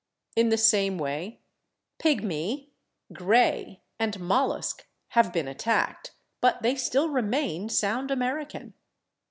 [0.35, 1.41] In the same way
[1.99, 2.69] /pygmy/,
[3.13, 6.09] /gray/ and /mollusk/ have been attacked,
[6.41, 8.73] but they still remain sound American.